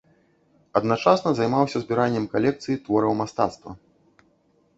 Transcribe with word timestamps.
Адначасна 0.79 1.33
займаўся 1.39 1.77
збіраннем 1.83 2.25
калекцыі 2.33 2.79
твораў 2.87 3.13
мастацтва. 3.21 3.77